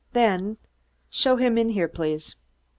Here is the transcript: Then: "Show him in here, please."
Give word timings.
Then: 0.13 0.57
"Show 1.11 1.35
him 1.35 1.59
in 1.59 1.69
here, 1.69 1.87
please." 1.87 2.35